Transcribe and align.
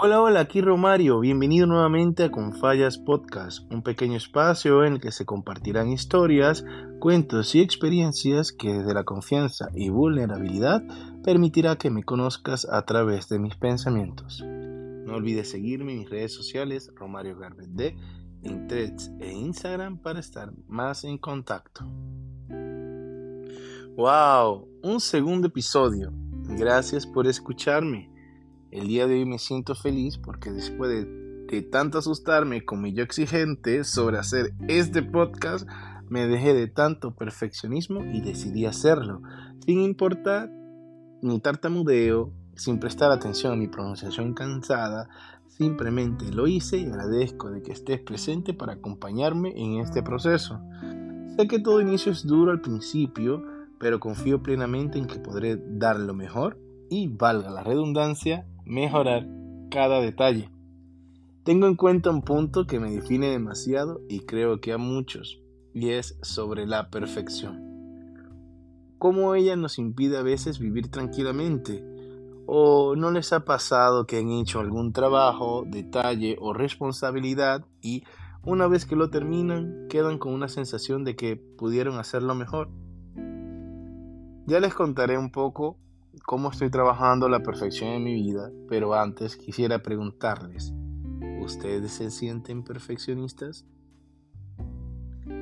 Hola, 0.00 0.22
hola, 0.22 0.38
aquí 0.38 0.60
Romario, 0.60 1.18
bienvenido 1.18 1.66
nuevamente 1.66 2.22
a 2.22 2.30
Confallas 2.30 2.98
Podcast, 2.98 3.68
un 3.72 3.82
pequeño 3.82 4.16
espacio 4.16 4.84
en 4.84 4.92
el 4.92 5.00
que 5.00 5.10
se 5.10 5.26
compartirán 5.26 5.88
historias, 5.88 6.64
cuentos 7.00 7.56
y 7.56 7.62
experiencias 7.62 8.52
que 8.52 8.74
desde 8.74 8.94
la 8.94 9.02
confianza 9.02 9.70
y 9.74 9.88
vulnerabilidad 9.88 10.84
permitirá 11.24 11.74
que 11.74 11.90
me 11.90 12.04
conozcas 12.04 12.64
a 12.70 12.86
través 12.86 13.28
de 13.28 13.40
mis 13.40 13.56
pensamientos. 13.56 14.40
No 14.44 15.16
olvides 15.16 15.50
seguirme 15.50 15.94
en 15.94 15.98
mis 15.98 16.10
redes 16.10 16.32
sociales, 16.32 16.92
Romario 16.94 17.36
Garbet 17.36 17.96
en 18.44 18.68
Threads 18.68 19.10
e 19.18 19.32
Instagram 19.32 19.98
para 19.98 20.20
estar 20.20 20.52
más 20.68 21.02
en 21.02 21.18
contacto. 21.18 21.84
¡Wow! 23.96 24.68
Un 24.80 25.00
segundo 25.00 25.48
episodio. 25.48 26.12
Gracias 26.56 27.04
por 27.04 27.26
escucharme. 27.26 28.16
El 28.70 28.86
día 28.86 29.06
de 29.06 29.14
hoy 29.14 29.24
me 29.24 29.38
siento 29.38 29.74
feliz 29.74 30.18
porque 30.18 30.50
después 30.50 30.90
de, 30.90 31.62
tanto 31.62 31.98
asustarme 31.98 32.66
con 32.66 32.82
mi 32.82 32.92
yo 32.92 33.02
exigente 33.02 33.82
sobre 33.84 34.18
hacer 34.18 34.52
este 34.68 35.02
podcast, 35.02 35.66
me 36.10 36.26
dejé 36.26 36.52
de 36.52 36.66
tanto 36.66 37.14
perfeccionismo 37.14 38.04
y 38.04 38.20
decidí 38.20 38.66
hacerlo, 38.66 39.22
sin 39.64 39.80
importar 39.80 40.50
ni 41.22 41.40
tartamudeo, 41.40 42.30
sin 42.56 42.78
prestar 42.78 43.10
atención 43.10 43.54
a 43.54 43.56
mi 43.56 43.68
pronunciación 43.68 44.34
cansada, 44.34 45.08
simplemente 45.46 46.30
lo 46.30 46.46
hice 46.46 46.76
y 46.76 46.84
agradezco 46.84 47.50
de 47.50 47.62
que 47.62 47.72
estés 47.72 48.00
presente 48.00 48.52
para 48.52 48.74
acompañarme 48.74 49.54
en 49.56 49.80
este 49.80 50.02
proceso. 50.02 50.60
Sé 51.38 51.48
que 51.48 51.58
todo 51.58 51.80
inicio 51.80 52.12
es 52.12 52.26
duro 52.26 52.50
al 52.50 52.60
principio, 52.60 53.42
pero 53.78 53.98
confío 53.98 54.42
plenamente 54.42 54.98
en 54.98 55.06
que 55.06 55.18
podré 55.18 55.56
dar 55.56 55.98
lo 55.98 56.12
mejor 56.12 56.58
y, 56.90 57.08
valga 57.08 57.50
la 57.50 57.62
redundancia, 57.62 58.46
mejorar 58.68 59.26
cada 59.70 60.00
detalle. 60.00 60.50
Tengo 61.42 61.66
en 61.66 61.76
cuenta 61.76 62.10
un 62.10 62.22
punto 62.22 62.66
que 62.66 62.78
me 62.78 62.90
define 62.90 63.30
demasiado 63.30 64.02
y 64.08 64.20
creo 64.20 64.60
que 64.60 64.72
a 64.72 64.78
muchos, 64.78 65.40
y 65.72 65.90
es 65.90 66.18
sobre 66.22 66.66
la 66.66 66.90
perfección. 66.90 67.64
Cómo 68.98 69.34
ella 69.34 69.56
nos 69.56 69.78
impide 69.78 70.18
a 70.18 70.22
veces 70.22 70.58
vivir 70.58 70.90
tranquilamente, 70.90 71.82
o 72.46 72.96
no 72.96 73.10
les 73.10 73.32
ha 73.32 73.44
pasado 73.44 74.06
que 74.06 74.18
han 74.18 74.30
hecho 74.30 74.60
algún 74.60 74.92
trabajo, 74.92 75.64
detalle 75.66 76.36
o 76.40 76.52
responsabilidad 76.52 77.64
y 77.80 78.04
una 78.42 78.66
vez 78.66 78.86
que 78.86 78.96
lo 78.96 79.10
terminan 79.10 79.86
quedan 79.88 80.18
con 80.18 80.32
una 80.32 80.48
sensación 80.48 81.04
de 81.04 81.16
que 81.16 81.36
pudieron 81.36 81.98
hacerlo 81.98 82.34
mejor. 82.34 82.70
Ya 84.46 84.60
les 84.60 84.72
contaré 84.72 85.18
un 85.18 85.30
poco 85.30 85.76
cómo 86.28 86.50
estoy 86.50 86.68
trabajando 86.68 87.30
la 87.30 87.42
perfección 87.42 87.88
en 87.88 88.04
mi 88.04 88.12
vida, 88.12 88.52
pero 88.68 88.92
antes 88.92 89.38
quisiera 89.38 89.82
preguntarles, 89.82 90.74
¿ustedes 91.40 91.92
se 91.92 92.10
sienten 92.10 92.64
perfeccionistas? 92.64 93.64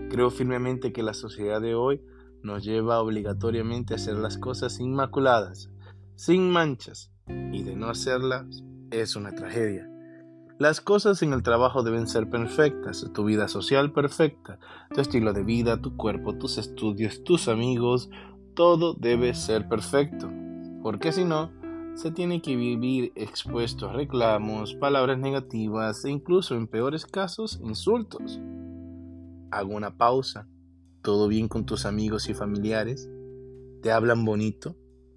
Creo 0.09 0.31
firmemente 0.31 0.93
que 0.93 1.03
la 1.03 1.13
sociedad 1.13 1.61
de 1.61 1.75
hoy 1.75 2.05
nos 2.45 2.63
lleva 2.63 3.01
obligatoriamente 3.01 3.95
a 3.95 3.97
hacer 3.97 4.15
las 4.15 4.39
cosas 4.39 4.79
inmaculadas, 4.79 5.71
sin 6.15 6.51
manchas, 6.51 7.11
y 7.27 7.65
de 7.65 7.75
no 7.75 7.89
hacerlas 7.89 8.63
es 8.93 9.17
una 9.17 9.35
tragedia. 9.35 9.91
Las 10.61 10.81
cosas 10.81 11.21
en 11.21 11.33
el 11.33 11.43
trabajo 11.43 11.83
deben 11.83 12.07
ser 12.07 12.31
perfectas, 12.31 13.11
tu 13.13 13.25
vida 13.25 13.49
social 13.49 13.93
perfecta, 13.93 14.61
tu 14.95 15.01
estilo 15.01 15.33
de 15.33 15.43
vida, 15.43 15.83
tu 15.83 15.97
cuerpo, 15.97 16.39
tus 16.39 16.59
estudios, 16.59 17.25
tus 17.25 17.49
amigos, 17.49 18.09
todo 18.55 18.95
debe 18.95 19.35
ser 19.35 19.69
perfecto 19.69 20.31
porque 20.87 21.11
si 21.11 21.25
no, 21.25 21.51
se 21.97 22.13
tiene 22.13 22.41
que 22.41 22.55
vivir 22.55 23.11
expuesto 23.17 23.91
a 23.91 23.93
reclamos, 23.93 24.77
palabras 24.77 25.19
negativas 25.19 26.05
e 26.05 26.11
incluso 26.11 26.55
en 26.55 26.69
peores 26.69 27.07
casos 27.07 27.59
insultos. 27.61 28.41
Hago 29.51 29.75
una 29.75 29.97
pausa. 29.97 30.47
¿Todo 31.03 31.27
bien 31.27 31.49
con 31.49 31.67
tus 31.67 31.87
amigos 31.87 32.29
y 32.29 32.35
familiares? 32.35 33.11
¿Te 33.83 33.91
hablan 33.91 34.25
bonito? 34.25 34.77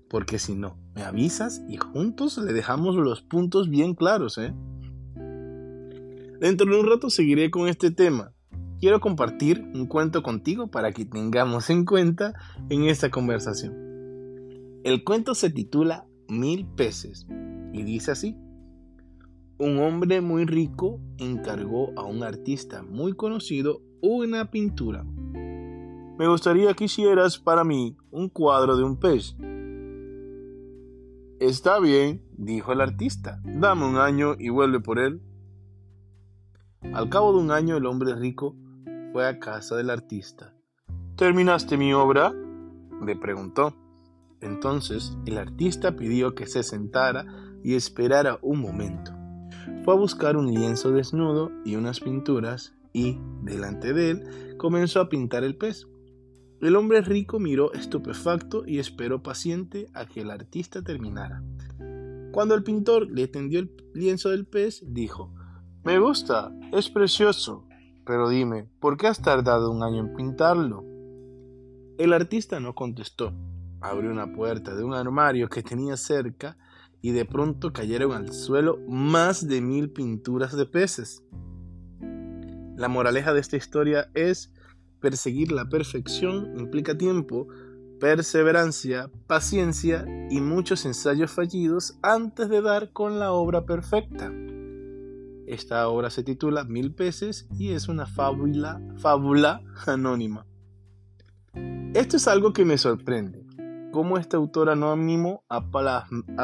Porque 0.09 0.39
si 0.39 0.55
no, 0.55 0.75
me 0.95 1.03
avisas 1.03 1.61
y 1.69 1.77
juntos 1.77 2.39
le 2.39 2.51
dejamos 2.51 2.95
los 2.95 3.21
puntos 3.21 3.69
bien 3.69 3.93
claros, 3.93 4.39
¿eh? 4.39 4.55
Dentro 6.39 6.65
de 6.65 6.79
un 6.79 6.89
rato 6.89 7.11
seguiré 7.11 7.51
con 7.51 7.67
este 7.67 7.91
tema. 7.91 8.33
Quiero 8.79 8.99
compartir 8.99 9.69
un 9.75 9.85
cuento 9.85 10.23
contigo 10.23 10.71
para 10.71 10.91
que 10.93 11.05
tengamos 11.05 11.69
en 11.69 11.85
cuenta 11.85 12.33
en 12.71 12.85
esta 12.85 13.11
conversación. 13.11 13.88
El 14.83 15.03
cuento 15.03 15.35
se 15.35 15.49
titula 15.49 16.05
Mil 16.29 16.65
peces 16.65 17.27
y 17.73 17.83
dice 17.83 18.11
así. 18.11 18.37
Un 19.57 19.79
hombre 19.79 20.21
muy 20.21 20.45
rico 20.45 21.01
encargó 21.17 21.91
a 21.97 22.03
un 22.03 22.23
artista 22.23 22.81
muy 22.83 23.13
conocido 23.13 23.81
una 24.01 24.51
pintura. 24.51 25.03
Me 26.17 26.27
gustaría 26.27 26.73
que 26.75 26.85
hicieras 26.85 27.37
para 27.39 27.65
mí 27.65 27.97
un 28.09 28.29
cuadro 28.29 28.77
de 28.77 28.83
un 28.83 28.97
pez. 28.97 29.35
Está 31.39 31.79
bien, 31.79 32.21
dijo 32.37 32.71
el 32.71 32.79
artista. 32.79 33.41
Dame 33.43 33.85
un 33.85 33.97
año 33.97 34.35
y 34.39 34.49
vuelve 34.49 34.79
por 34.79 34.99
él. 34.99 35.21
Al 36.93 37.09
cabo 37.09 37.33
de 37.33 37.39
un 37.39 37.51
año 37.51 37.75
el 37.75 37.85
hombre 37.85 38.15
rico 38.15 38.55
fue 39.11 39.27
a 39.27 39.39
casa 39.39 39.75
del 39.75 39.89
artista. 39.89 40.53
¿Terminaste 41.17 41.77
mi 41.77 41.93
obra? 41.93 42.33
le 43.05 43.15
preguntó. 43.17 43.75
Entonces 44.41 45.17
el 45.25 45.37
artista 45.37 45.95
pidió 45.95 46.35
que 46.35 46.47
se 46.47 46.63
sentara 46.63 47.25
y 47.63 47.75
esperara 47.75 48.39
un 48.41 48.59
momento. 48.59 49.11
Fue 49.83 49.93
a 49.93 49.97
buscar 49.97 50.37
un 50.37 50.53
lienzo 50.53 50.91
desnudo 50.91 51.51
y 51.65 51.75
unas 51.75 51.99
pinturas 51.99 52.73
y, 52.93 53.17
delante 53.43 53.93
de 53.93 54.11
él, 54.11 54.57
comenzó 54.57 55.01
a 55.01 55.09
pintar 55.09 55.43
el 55.43 55.55
pez. 55.55 55.87
El 56.61 56.75
hombre 56.75 57.01
rico 57.01 57.39
miró 57.39 57.73
estupefacto 57.73 58.65
y 58.65 58.79
esperó 58.79 59.23
paciente 59.23 59.87
a 59.93 60.05
que 60.05 60.21
el 60.21 60.31
artista 60.31 60.81
terminara. 60.81 61.41
Cuando 62.31 62.55
el 62.55 62.63
pintor 62.63 63.09
le 63.09 63.27
tendió 63.27 63.59
el 63.59 63.71
lienzo 63.93 64.29
del 64.29 64.45
pez, 64.45 64.83
dijo, 64.85 65.33
Me 65.83 65.99
gusta, 65.99 66.51
es 66.73 66.89
precioso, 66.89 67.65
pero 68.05 68.29
dime, 68.29 68.67
¿por 68.79 68.97
qué 68.97 69.07
has 69.07 69.21
tardado 69.21 69.71
un 69.71 69.83
año 69.83 69.99
en 69.99 70.13
pintarlo? 70.13 70.83
El 71.97 72.13
artista 72.13 72.59
no 72.59 72.75
contestó, 72.75 73.33
abrió 73.81 74.11
una 74.11 74.31
puerta 74.33 74.75
de 74.75 74.83
un 74.83 74.93
armario 74.93 75.49
que 75.49 75.63
tenía 75.63 75.97
cerca 75.97 76.57
y 77.01 77.11
de 77.11 77.25
pronto 77.25 77.71
cayeron 77.71 78.11
al 78.11 78.33
suelo 78.33 78.77
más 78.87 79.47
de 79.47 79.61
mil 79.61 79.89
pinturas 79.89 80.55
de 80.55 80.65
peces. 80.65 81.23
La 82.75 82.87
moraleja 82.87 83.33
de 83.33 83.39
esta 83.39 83.57
historia 83.57 84.09
es 84.13 84.53
perseguir 84.99 85.51
la 85.51 85.69
perfección 85.69 86.59
implica 86.59 86.97
tiempo, 86.97 87.47
perseverancia, 87.99 89.09
paciencia 89.27 90.05
y 90.29 90.41
muchos 90.41 90.85
ensayos 90.85 91.31
fallidos 91.31 91.97
antes 92.01 92.49
de 92.49 92.61
dar 92.61 92.91
con 92.91 93.19
la 93.19 93.31
obra 93.31 93.65
perfecta. 93.65 94.31
Esta 95.47 95.87
obra 95.87 96.09
se 96.09 96.23
titula 96.23 96.63
Mil 96.63 96.93
peces 96.93 97.47
y 97.57 97.71
es 97.71 97.87
una 97.87 98.05
fábula, 98.05 98.81
fábula 98.97 99.61
anónima. 99.87 100.45
Esto 101.93 102.17
es 102.17 102.27
algo 102.27 102.53
que 102.53 102.65
me 102.65 102.77
sorprende 102.77 103.38
cómo 103.91 104.17
este 104.17 104.35
autor 104.35 104.69
anónimo 104.69 105.43
ha, 105.49 105.69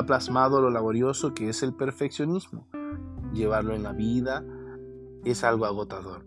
plasmado 0.05 0.61
lo 0.61 0.69
laborioso 0.69 1.33
que 1.33 1.49
es 1.49 1.63
el 1.63 1.73
perfeccionismo. 1.73 2.67
Llevarlo 3.33 3.75
en 3.75 3.83
la 3.83 3.93
vida 3.93 4.43
es 5.23 5.43
algo 5.43 5.65
agotador. 5.65 6.25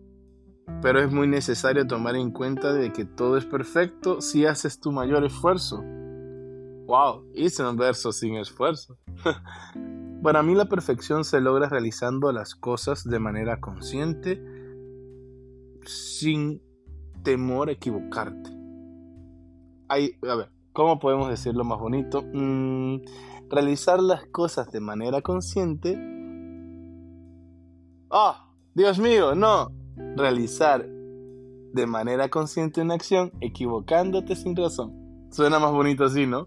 Pero 0.83 1.01
es 1.01 1.11
muy 1.11 1.27
necesario 1.27 1.87
tomar 1.87 2.17
en 2.17 2.31
cuenta 2.31 2.73
de 2.73 2.93
que 2.93 3.05
todo 3.05 3.37
es 3.37 3.47
perfecto 3.47 4.21
si 4.21 4.45
haces 4.47 4.81
tu 4.81 4.93
mayor 4.93 5.25
esfuerzo. 5.25 5.83
Wow, 6.87 7.25
hice 7.35 7.65
un 7.65 7.76
verso 7.76 8.12
sin 8.12 8.37
esfuerzo. 8.37 8.99
Para 10.23 10.43
mí 10.43 10.55
la 10.55 10.69
perfección 10.69 11.25
se 11.25 11.41
logra 11.41 11.69
realizando 11.69 12.32
las 12.32 12.55
cosas 12.55 13.05
de 13.05 13.19
manera 13.19 13.61
consciente, 13.61 14.43
sin 15.85 16.62
temor 17.23 17.69
a 17.69 17.73
equivocarte. 17.73 18.50
Hay, 19.88 20.19
a 20.29 20.35
ver, 20.35 20.57
¿Cómo 20.79 21.01
podemos 21.01 21.29
decirlo 21.29 21.65
más 21.65 21.81
bonito? 21.81 22.23
Mm, 22.23 23.01
realizar 23.51 23.99
las 23.99 24.27
cosas 24.27 24.71
de 24.71 24.79
manera 24.79 25.23
consciente. 25.23 25.99
¡Ah! 28.13 28.53
Dios 28.75 29.01
mío! 29.01 29.35
No. 29.35 29.73
Realizar 30.15 30.87
de 30.87 31.85
manera 31.85 32.29
consciente 32.29 32.81
una 32.81 32.95
acción 32.95 33.33
equivocándote 33.41 34.37
sin 34.37 34.55
razón. 34.55 35.27
Suena 35.33 35.59
más 35.59 35.73
bonito 35.73 36.05
así, 36.05 36.27
¿no? 36.27 36.47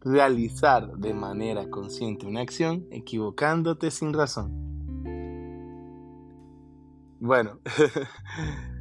Realizar 0.00 0.96
de 0.96 1.12
manera 1.12 1.68
consciente 1.68 2.24
una 2.24 2.40
acción 2.40 2.86
equivocándote 2.90 3.90
sin 3.90 4.14
razón. 4.14 4.54
Bueno, 7.20 7.60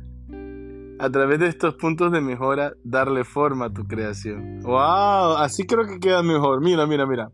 a 0.99 1.09
través 1.09 1.39
de 1.39 1.47
estos 1.47 1.75
puntos 1.75 2.11
de 2.11 2.21
mejora, 2.21 2.73
darle 2.83 3.23
forma 3.23 3.65
a 3.65 3.73
tu 3.73 3.85
creación. 3.87 4.59
¡Wow! 4.61 5.37
Así 5.37 5.65
creo 5.65 5.85
que 5.85 5.99
queda 5.99 6.23
mejor. 6.23 6.61
Mira, 6.61 6.85
mira, 6.85 7.05
mira. 7.05 7.31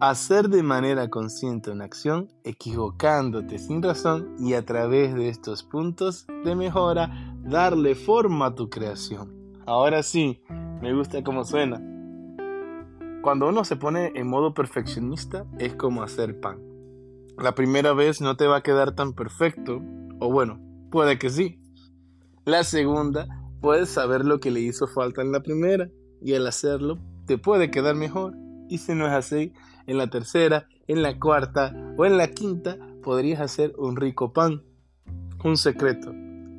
hacer 0.00 0.48
de 0.48 0.62
manera 0.62 1.08
consciente 1.08 1.70
una 1.70 1.84
acción, 1.84 2.28
equivocándote 2.44 3.58
sin 3.58 3.82
razón 3.82 4.36
y 4.38 4.54
a 4.54 4.64
través 4.64 5.14
de 5.14 5.28
estos 5.28 5.64
puntos 5.64 6.26
de 6.44 6.54
mejora 6.54 7.34
darle 7.42 7.94
forma 7.94 8.46
a 8.46 8.54
tu 8.54 8.70
creación. 8.70 9.56
Ahora 9.66 10.02
sí, 10.02 10.42
me 10.80 10.94
gusta 10.94 11.22
cómo 11.24 11.44
suena. 11.44 11.82
Cuando 13.22 13.48
uno 13.48 13.64
se 13.64 13.76
pone 13.76 14.12
en 14.14 14.28
modo 14.28 14.54
perfeccionista 14.54 15.44
es 15.58 15.74
como 15.74 16.02
hacer 16.02 16.38
pan. 16.40 16.60
La 17.36 17.54
primera 17.54 17.92
vez 17.92 18.20
no 18.20 18.36
te 18.36 18.46
va 18.46 18.58
a 18.58 18.62
quedar 18.62 18.94
tan 18.94 19.12
perfecto, 19.12 19.80
o 20.20 20.30
bueno, 20.30 20.60
puede 20.90 21.18
que 21.18 21.30
sí. 21.30 21.60
La 22.48 22.64
segunda, 22.64 23.28
puedes 23.60 23.90
saber 23.90 24.24
lo 24.24 24.40
que 24.40 24.50
le 24.50 24.60
hizo 24.60 24.86
falta 24.86 25.20
en 25.20 25.32
la 25.32 25.42
primera 25.42 25.90
y 26.22 26.32
al 26.32 26.46
hacerlo 26.46 26.96
te 27.26 27.36
puede 27.36 27.70
quedar 27.70 27.94
mejor. 27.94 28.32
Y 28.70 28.78
si 28.78 28.94
no 28.94 29.06
es 29.06 29.12
así, 29.12 29.52
en 29.86 29.98
la 29.98 30.08
tercera, 30.08 30.66
en 30.86 31.02
la 31.02 31.20
cuarta 31.20 31.74
o 31.98 32.06
en 32.06 32.16
la 32.16 32.28
quinta 32.28 32.78
podrías 33.02 33.42
hacer 33.42 33.74
un 33.76 33.96
rico 33.96 34.32
pan. 34.32 34.62
Un 35.44 35.58
secreto. 35.58 36.10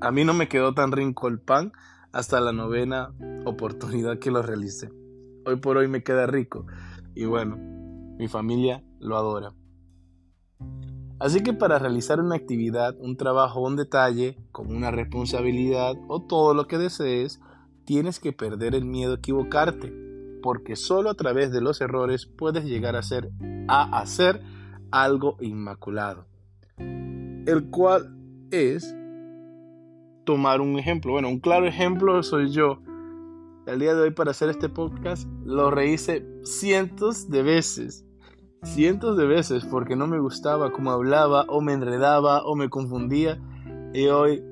A 0.01 0.11
mí 0.11 0.23
no 0.23 0.35
me 0.35 0.47
quedó 0.47 0.75
tan 0.75 0.91
rico 0.91 1.27
el 1.27 1.39
pan 1.39 1.71
hasta 2.11 2.39
la 2.39 2.53
novena 2.53 3.11
oportunidad 3.45 4.19
que 4.19 4.29
lo 4.29 4.43
realicé. 4.43 4.91
Hoy 5.47 5.55
por 5.55 5.77
hoy 5.77 5.87
me 5.87 6.03
queda 6.03 6.27
rico 6.27 6.67
y 7.15 7.25
bueno, 7.25 7.57
mi 8.19 8.27
familia 8.27 8.83
lo 8.99 9.17
adora. 9.17 9.55
Así 11.19 11.41
que 11.43 11.53
para 11.53 11.79
realizar 11.79 12.19
una 12.19 12.35
actividad, 12.35 12.95
un 12.99 13.17
trabajo 13.17 13.61
un 13.61 13.75
detalle, 13.75 14.37
como 14.51 14.71
una 14.71 14.91
responsabilidad 14.91 15.95
o 16.07 16.21
todo 16.21 16.53
lo 16.53 16.67
que 16.67 16.77
desees, 16.77 17.41
tienes 17.85 18.19
que 18.19 18.31
perder 18.31 18.75
el 18.75 18.85
miedo 18.85 19.13
a 19.13 19.17
equivocarte 19.17 20.09
porque 20.41 20.75
solo 20.75 21.09
a 21.09 21.15
través 21.15 21.51
de 21.51 21.61
los 21.61 21.81
errores 21.81 22.25
puedes 22.25 22.65
llegar 22.65 22.95
a, 22.95 23.03
ser, 23.03 23.29
a 23.67 23.99
hacer 23.99 24.41
algo 24.91 25.37
inmaculado. 25.39 26.25
El 26.77 27.69
cual 27.69 28.15
es 28.51 28.95
tomar 30.25 30.61
un 30.61 30.77
ejemplo. 30.77 31.13
Bueno, 31.13 31.29
un 31.29 31.39
claro 31.39 31.67
ejemplo 31.67 32.21
soy 32.23 32.51
yo. 32.51 32.79
El 33.65 33.79
día 33.79 33.93
de 33.93 34.01
hoy 34.01 34.11
para 34.11 34.31
hacer 34.31 34.49
este 34.49 34.69
podcast 34.69 35.27
lo 35.45 35.71
rehice 35.71 36.25
cientos 36.43 37.29
de 37.29 37.43
veces. 37.43 38.05
Cientos 38.63 39.15
de 39.15 39.25
veces 39.25 39.65
porque 39.65 39.95
no 39.95 40.05
me 40.07 40.19
gustaba 40.19 40.71
cómo 40.71 40.91
hablaba 40.91 41.45
o 41.47 41.61
me 41.61 41.73
enredaba 41.73 42.43
o 42.43 42.55
me 42.55 42.69
confundía. 42.69 43.39
Y 43.93 44.07
hoy 44.07 44.43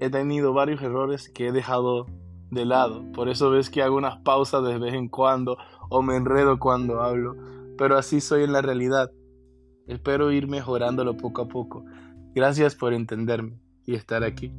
he 0.00 0.10
tenido 0.10 0.52
varios 0.52 0.82
errores 0.82 1.30
que 1.30 1.48
he 1.48 1.52
dejado 1.52 2.06
de 2.50 2.66
lado. 2.66 3.04
Por 3.12 3.28
eso 3.28 3.50
ves 3.50 3.70
que 3.70 3.82
hago 3.82 3.96
unas 3.96 4.18
pausas 4.18 4.62
de 4.64 4.78
vez 4.78 4.94
en 4.94 5.08
cuando 5.08 5.56
o 5.88 6.02
me 6.02 6.16
enredo 6.16 6.58
cuando 6.58 7.00
hablo. 7.02 7.36
Pero 7.78 7.96
así 7.96 8.20
soy 8.20 8.44
en 8.44 8.52
la 8.52 8.60
realidad. 8.60 9.10
Espero 9.86 10.30
ir 10.30 10.46
mejorándolo 10.46 11.16
poco 11.16 11.42
a 11.42 11.48
poco. 11.48 11.84
Gracias 12.34 12.74
por 12.74 12.92
entenderme 12.92 13.60
y 13.86 13.94
estar 13.94 14.24
aquí. 14.24 14.52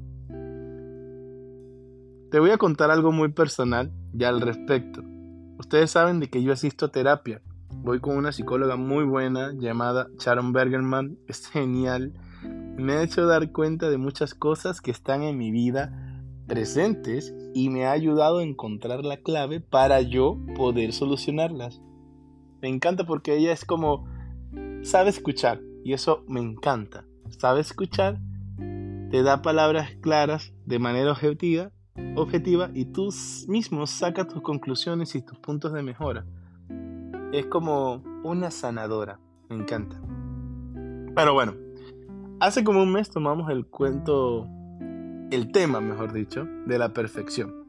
Te 2.32 2.40
voy 2.40 2.50
a 2.50 2.58
contar 2.58 2.92
algo 2.92 3.12
muy 3.12 3.30
personal 3.30 3.92
ya 4.14 4.30
al 4.30 4.42
respecto. 4.42 5.02
Ustedes 5.58 5.92
saben 5.92 6.20
de 6.20 6.30
que 6.30 6.44
yo 6.44 6.52
asisto 6.52 6.88
a 6.88 6.92
terapia. 6.92 7.42
Voy 7.84 8.00
con 8.00 8.18
una 8.18 8.32
psicóloga 8.32 8.76
muy 8.76 9.04
buena 9.04 9.54
llamada 9.54 10.08
Sharon 10.20 10.54
Bergerman. 10.54 11.18
Es 11.28 11.48
genial. 11.48 12.14
Me 12.78 12.94
ha 12.94 13.04
hecho 13.04 13.26
dar 13.26 13.52
cuenta 13.52 13.90
de 13.90 13.98
muchas 13.98 14.34
cosas 14.34 14.82
que 14.82 14.92
están 14.92 15.24
en 15.24 15.38
mi 15.38 15.52
vida 15.52 16.22
presentes 16.48 17.34
y 17.54 17.70
me 17.70 17.86
ha 17.86 17.92
ayudado 17.92 18.40
a 18.40 18.44
encontrar 18.44 19.04
la 19.04 19.18
clave 19.18 19.62
para 19.62 20.02
yo 20.02 20.38
poder 20.56 20.94
solucionarlas. 20.94 21.82
Me 22.62 22.70
encanta 22.70 23.06
porque 23.06 23.36
ella 23.36 23.52
es 23.52 23.66
como 23.66 24.08
sabe 24.84 25.10
escuchar 25.10 25.62
y 25.84 25.94
eso 25.94 26.24
me 26.28 26.42
encanta. 26.42 27.06
Sabe 27.30 27.62
escuchar, 27.62 28.20
te 29.12 29.24
da 29.24 29.42
palabras 29.42 29.92
claras 30.02 30.54
de 30.66 30.80
manera 30.80 31.12
objetiva, 31.12 31.72
objetiva 32.16 32.70
y 32.74 32.86
tú 32.86 33.14
mismo 33.48 33.88
sacas 33.88 34.28
tus 34.28 34.42
conclusiones 34.42 35.16
y 35.16 35.22
tus 35.22 35.38
puntos 35.40 35.74
de 35.74 35.84
mejora. 35.84 36.26
Es 37.32 37.46
como 37.48 38.04
una 38.24 38.52
sanadora, 38.52 39.20
me 39.50 39.58
encanta. 39.58 40.00
Pero 41.16 41.34
bueno, 41.34 41.56
hace 42.40 42.64
como 42.64 42.84
un 42.84 42.92
mes 42.92 43.10
tomamos 43.10 43.50
el 43.50 43.66
cuento 43.66 44.48
el 45.32 45.52
tema, 45.52 45.82
mejor 45.82 46.14
dicho, 46.14 46.48
de 46.66 46.78
la 46.78 46.94
perfección. 46.94 47.66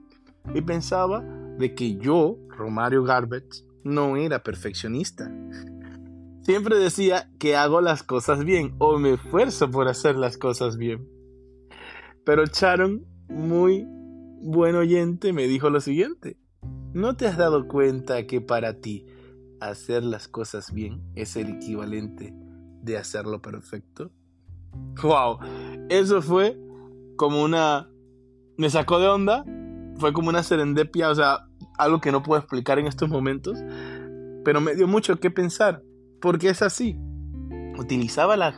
Y 0.54 0.60
pensaba 0.62 1.22
de 1.58 1.74
que 1.74 1.96
yo, 1.96 2.36
Romario 2.48 3.02
Garbett, 3.02 3.46
no 3.82 4.16
era 4.16 4.42
perfeccionista. 4.42 5.30
Siempre 6.42 6.78
decía 6.78 7.28
que 7.38 7.56
hago 7.56 7.80
las 7.80 8.02
cosas 8.02 8.44
bien 8.44 8.74
o 8.78 8.98
me 8.98 9.14
esfuerzo 9.14 9.70
por 9.70 9.88
hacer 9.88 10.16
las 10.16 10.36
cosas 10.38 10.76
bien. 10.76 11.08
Pero 12.24 12.44
Sharon, 12.46 13.04
muy 13.28 13.84
buen 14.40 14.76
oyente, 14.76 15.32
me 15.32 15.48
dijo 15.48 15.70
lo 15.70 15.80
siguiente. 15.80 16.36
¿No 16.92 17.16
te 17.16 17.26
has 17.26 17.36
dado 17.36 17.66
cuenta 17.68 18.26
que 18.26 18.40
para 18.40 18.80
ti 18.80 19.06
hacer 19.60 20.04
las 20.04 20.28
cosas 20.28 20.72
bien 20.72 21.02
es 21.14 21.36
el 21.36 21.48
equivalente 21.48 22.34
de 22.82 22.98
hacerlo 22.98 23.42
perfecto? 23.42 24.10
¡Wow! 25.02 25.38
Eso 25.88 26.22
fue 26.22 26.58
como 27.16 27.42
una... 27.42 27.88
Me 28.58 28.70
sacó 28.70 28.98
de 28.98 29.08
onda, 29.08 29.44
fue 29.98 30.12
como 30.12 30.30
una 30.30 30.42
serendipia, 30.42 31.10
o 31.10 31.14
sea, 31.14 31.46
algo 31.78 32.00
que 32.00 32.12
no 32.12 32.22
puedo 32.22 32.40
explicar 32.40 32.78
en 32.78 32.86
estos 32.86 33.08
momentos, 33.08 33.58
pero 34.44 34.60
me 34.60 34.74
dio 34.74 34.86
mucho 34.86 35.18
que 35.20 35.30
pensar, 35.30 35.82
porque 36.20 36.48
es 36.48 36.62
así. 36.62 36.98
Utilizaba 37.78 38.36
la, 38.36 38.56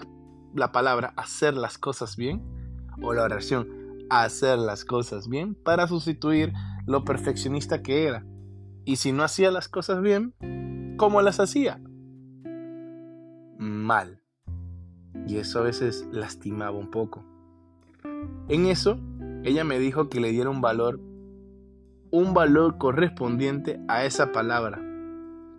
la 0.55 0.71
palabra 0.71 1.15
hacer 1.17 1.55
las 1.55 1.79
cosas 1.79 2.17
bien, 2.17 2.43
o 3.03 3.13
la 3.13 3.25
oración 3.25 3.69
hacer 4.11 4.59
las 4.59 4.85
cosas 4.85 5.29
bien, 5.29 5.55
para 5.55 5.89
sustituir 5.89 6.53
lo 6.87 7.05
perfeccionista 7.05 7.83
que 7.83 8.07
era. 8.07 8.25
Y 8.85 8.97
si 8.97 9.13
no 9.13 9.23
hacía 9.23 9.51
las 9.51 9.69
cosas 9.69 10.01
bien, 10.01 10.35
¿cómo 10.99 11.23
las 11.23 11.41
hacía? 11.41 11.81
Mal. 13.59 14.21
Y 15.27 15.39
eso 15.39 15.61
a 15.61 15.63
veces 15.63 16.07
lastimaba 16.13 16.77
un 16.77 16.91
poco. 16.91 17.25
En 18.49 18.67
eso, 18.67 19.01
ella 19.45 19.65
me 19.65 19.79
dijo 19.79 20.11
que 20.11 20.21
le 20.21 20.31
diera 20.31 20.51
un 20.51 20.61
valor, 20.61 21.01
un 22.11 22.35
valor 22.35 22.77
correspondiente 22.79 23.81
a 23.89 24.05
esa 24.05 24.33
palabra, 24.33 24.83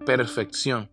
perfección. 0.06 0.90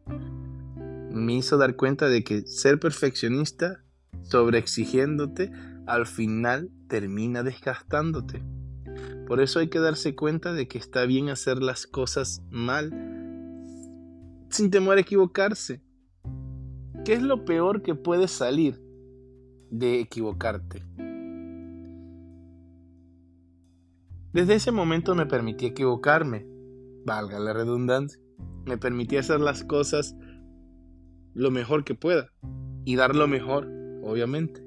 Me 1.11 1.35
hizo 1.35 1.59
dar 1.59 1.77
cuenta 1.77 2.09
de 2.09 2.23
que 2.23 2.43
ser 2.43 2.79
perfeccionista, 2.79 3.83
sobreexigiéndote, 4.23 5.51
al 5.87 6.07
final 6.07 6.71
termina 6.89 7.43
desgastándote. 7.43 8.43
Por 9.27 9.41
eso 9.41 9.59
hay 9.59 9.69
que 9.69 9.81
darse 9.81 10.15
cuenta 10.15 10.53
de 10.53 10.69
que 10.69 10.79
está 10.79 11.05
bien 11.05 11.31
hacer 11.31 11.63
las 11.63 11.87
cosas 11.87 12.43
mal, 12.51 13.16
sin 14.57 14.71
temor 14.71 14.97
a 14.97 15.03
equivocarse. 15.03 15.83
¿Qué 17.05 17.13
es 17.13 17.23
lo 17.23 17.45
peor 17.45 17.83
que 17.83 17.95
puede 17.95 18.27
salir 18.27 18.81
de 19.71 20.01
equivocarte? 20.01 20.83
Desde 24.33 24.55
ese 24.55 24.73
momento 24.73 25.15
me 25.15 25.27
permití 25.27 25.67
equivocarme, 25.67 26.47
valga 27.05 27.39
la 27.39 27.53
redundancia. 27.53 28.19
Me 28.65 28.79
permití 28.79 29.19
hacer 29.19 29.41
las 29.41 29.63
cosas 29.63 30.17
lo 31.35 31.51
mejor 31.51 31.85
que 31.85 31.95
pueda 31.95 32.33
y 32.87 32.97
dar 32.97 33.15
lo 33.15 33.29
mejor, 33.29 33.69
obviamente. 34.03 34.67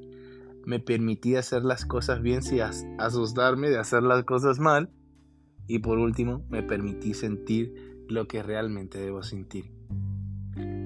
Me 0.66 0.80
permití 0.80 1.36
hacer 1.36 1.64
las 1.64 1.84
cosas 1.86 2.22
bien 2.22 2.44
sin 2.44 2.62
asustarme 3.00 3.72
de 3.72 3.80
hacer 3.80 4.04
las 4.04 4.24
cosas 4.24 4.60
mal. 4.60 4.92
Y 5.66 5.80
por 5.80 5.98
último, 5.98 6.46
me 6.48 6.62
permití 6.62 7.16
sentir 7.16 8.06
lo 8.08 8.28
que 8.28 8.44
realmente 8.44 9.00
debo 9.00 9.24
sentir. 9.24 9.79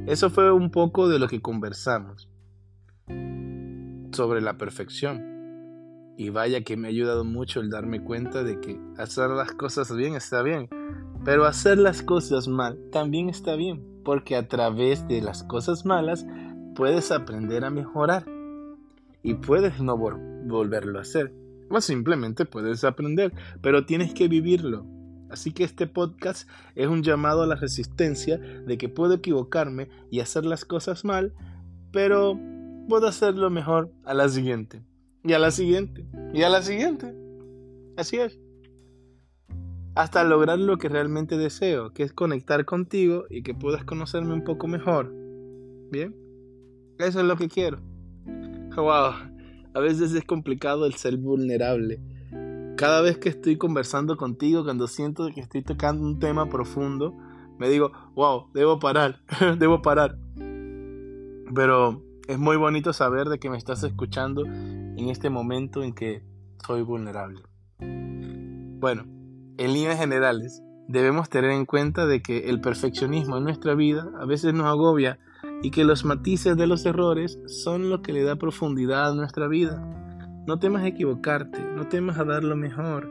Eso 0.06 0.30
fue 0.30 0.52
un 0.52 0.70
poco 0.70 1.08
de 1.08 1.18
lo 1.18 1.30
que 1.30 1.42
conversamos 1.42 2.30
sobre 4.12 4.42
la 4.42 4.58
perfección. 4.58 6.14
Y 6.18 6.30
vaya 6.30 6.62
que 6.62 6.76
me 6.76 6.88
ha 6.88 6.92
ayudado 6.92 7.24
mucho 7.24 7.62
el 7.62 7.70
darme 7.70 8.04
cuenta 8.04 8.44
de 8.44 8.60
que 8.60 8.80
hacer 8.98 9.30
las 9.30 9.54
cosas 9.54 9.96
bien 9.96 10.16
está 10.16 10.44
bien, 10.44 10.68
pero 11.24 11.46
hacer 11.46 11.78
las 11.78 12.04
cosas 12.04 12.50
mal 12.50 12.78
también 12.92 13.30
está 13.30 13.56
bien, 13.56 13.82
porque 14.04 14.36
a 14.36 14.48
través 14.50 15.08
de 15.08 15.22
las 15.22 15.44
cosas 15.44 15.86
malas 15.86 16.26
puedes 16.76 17.12
aprender 17.12 17.64
a 17.64 17.70
mejorar 17.70 18.26
y 19.24 19.36
puedes 19.36 19.80
no 19.80 19.98
volverlo 19.98 21.00
a 21.00 21.04
hacer. 21.04 21.34
O 21.70 21.80
simplemente 21.80 22.44
puedes 22.46 22.84
aprender, 22.84 23.34
pero 23.62 23.86
tienes 23.86 24.14
que 24.14 24.28
vivirlo. 24.28 24.86
Así 25.34 25.52
que 25.52 25.64
este 25.64 25.88
podcast 25.88 26.48
es 26.76 26.88
un 26.88 27.02
llamado 27.02 27.42
a 27.42 27.48
la 27.48 27.56
resistencia 27.56 28.38
de 28.38 28.78
que 28.78 28.88
puedo 28.88 29.16
equivocarme 29.16 29.90
y 30.12 30.20
hacer 30.20 30.46
las 30.46 30.64
cosas 30.64 31.04
mal, 31.06 31.34
pero 31.92 32.40
puedo 32.88 33.08
hacerlo 33.08 33.50
mejor 33.50 33.92
a 34.06 34.14
la 34.14 34.30
siguiente 34.30 34.84
y 35.24 35.34
a 35.34 35.40
la 35.40 35.50
siguiente, 35.50 36.06
y 36.36 36.44
a 36.44 36.50
la 36.50 36.62
siguiente. 36.62 37.16
Así 37.98 38.18
es. 38.18 38.40
Hasta 39.96 40.24
lograr 40.24 40.60
lo 40.60 40.78
que 40.78 40.88
realmente 40.88 41.36
deseo, 41.36 41.94
que 41.94 42.04
es 42.04 42.14
conectar 42.14 42.64
contigo 42.66 43.26
y 43.28 43.42
que 43.42 43.56
puedas 43.56 43.84
conocerme 43.84 44.34
un 44.34 44.44
poco 44.44 44.68
mejor. 44.68 45.12
Bien. 45.92 46.16
Eso 47.00 47.22
es 47.22 47.26
lo 47.26 47.38
que 47.38 47.48
quiero. 47.48 47.80
Wow. 48.76 49.14
A 49.74 49.80
veces 49.80 50.14
es 50.14 50.26
complicado 50.26 50.86
el 50.86 50.94
ser 50.94 51.18
vulnerable. 51.18 52.00
Cada 52.76 53.02
vez 53.02 53.18
que 53.18 53.30
estoy 53.30 53.58
conversando 53.58 54.18
contigo, 54.18 54.64
cuando 54.64 54.88
siento 54.88 55.30
que 55.34 55.42
estoy 55.42 55.62
tocando 55.62 56.04
un 56.04 56.20
tema 56.20 56.50
profundo, 56.50 57.14
me 57.60 57.70
digo, 57.70 57.92
wow, 58.16 58.50
debo 58.54 58.80
parar, 58.80 59.20
debo 59.60 59.82
parar. 59.82 60.18
Pero 61.54 62.04
es 62.28 62.40
muy 62.40 62.58
bonito 62.58 62.92
saber 62.92 63.30
de 63.30 63.38
que 63.38 63.50
me 63.50 63.58
estás 63.58 63.84
escuchando 63.84 64.44
en 64.46 65.10
este 65.10 65.30
momento 65.30 65.84
en 65.84 65.94
que 65.94 66.24
soy 66.66 66.82
vulnerable. 66.82 67.44
Bueno, 67.80 69.04
en 69.58 69.74
líneas 69.74 70.00
generales, 70.00 70.64
debemos 70.88 71.30
tener 71.30 71.52
en 71.52 71.66
cuenta 71.66 72.08
de 72.08 72.22
que 72.22 72.50
el 72.50 72.60
perfeccionismo 72.60 73.38
en 73.38 73.44
nuestra 73.44 73.76
vida 73.76 74.10
a 74.20 74.26
veces 74.26 74.54
nos 74.54 74.66
agobia 74.66 75.20
y 75.62 75.72
que 75.72 75.84
los 75.84 76.06
matices 76.06 76.58
de 76.58 76.68
los 76.68 76.86
errores 76.86 77.40
son 77.46 77.90
lo 77.90 78.02
que 78.02 78.14
le 78.14 78.24
da 78.24 78.36
profundidad 78.36 79.12
a 79.12 79.16
nuestra 79.16 79.48
vida. 79.48 80.03
No 80.46 80.60
temas 80.60 80.86
equivocarte, 80.86 81.64
no 81.76 81.88
temas 81.88 82.20
a 82.20 82.26
dar 82.26 82.44
lo 82.44 82.56
mejor, 82.56 83.10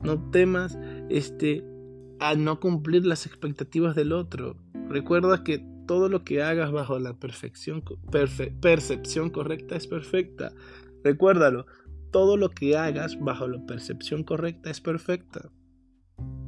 no 0.00 0.30
temas 0.30 0.78
este 1.08 1.64
a 2.20 2.34
no 2.34 2.60
cumplir 2.60 3.04
las 3.04 3.26
expectativas 3.26 3.94
del 3.94 4.12
otro. 4.12 4.56
Recuerda 4.88 5.42
que 5.42 5.66
todo 5.86 6.08
lo 6.08 6.24
que 6.24 6.42
hagas 6.42 6.72
bajo 6.72 6.98
la 6.98 7.14
perfección, 7.14 7.82
percepción 8.60 9.30
correcta 9.30 9.76
es 9.76 9.86
perfecta. 9.86 10.52
Recuérdalo, 11.02 11.66
todo 12.10 12.36
lo 12.36 12.50
que 12.50 12.76
hagas 12.76 13.18
bajo 13.20 13.48
la 13.48 13.64
percepción 13.66 14.24
correcta 14.24 14.70
es 14.70 14.80
perfecta. 14.80 15.50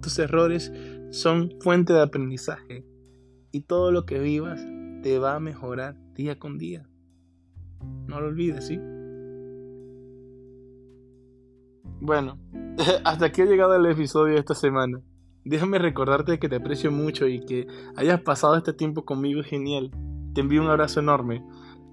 Tus 0.01 0.19
errores 0.19 0.73
son 1.11 1.55
fuente 1.61 1.93
de 1.93 2.03
aprendizaje 2.03 2.85
y 3.53 3.63
todo 3.63 3.93
lo 3.93 4.07
que 4.07 4.19
vivas 4.19 4.65
te 5.03 5.19
va 5.19 5.35
a 5.35 5.41
mejorar 5.41 5.97
día 6.15 6.39
con 6.39 6.59
día. 6.59 6.89
No 8.07 8.21
lo 8.21 8.29
olvides, 8.29 8.67
¿sí? 8.67 8.81
Bueno, 12.01 12.39
hasta 13.05 13.27
aquí 13.27 13.43
ha 13.43 13.47
llegado 13.47 13.75
el 13.75 13.87
episodio 13.87 14.35
de 14.35 14.41
esta 14.41 14.55
semana. 14.55 15.01
Déjame 15.45 15.79
recordarte 15.79 16.39
que 16.39 16.49
te 16.49 16.57
aprecio 16.57 16.93
mucho 16.93 17.27
y 17.27 17.45
que 17.45 17.67
hayas 17.97 18.21
pasado 18.21 18.57
este 18.57 18.73
tiempo 18.73 19.05
conmigo 19.05 19.43
genial. 19.43 19.91
Te 20.35 20.43
envío 20.43 20.63
un 20.63 20.69
abrazo 20.69 21.01
enorme. 21.01 21.43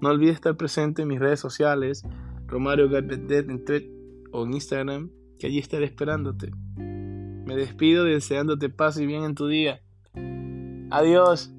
No 0.00 0.10
olvides 0.10 0.34
estar 0.34 0.56
presente 0.56 1.02
en 1.02 1.08
mis 1.08 1.18
redes 1.18 1.40
sociales, 1.40 2.02
Romario 2.46 2.88
Garbetet 2.88 3.48
en 3.48 3.64
Twitter 3.64 3.90
o 4.32 4.44
en 4.44 4.54
Instagram, 4.54 5.10
que 5.38 5.46
allí 5.46 5.58
estaré 5.58 5.86
esperándote. 5.86 6.52
Me 6.76 7.56
despido 7.56 8.04
deseándote 8.04 8.68
paz 8.68 8.98
y 8.98 9.06
bien 9.06 9.24
en 9.24 9.34
tu 9.34 9.46
día. 9.48 9.80
Adiós. 10.90 11.55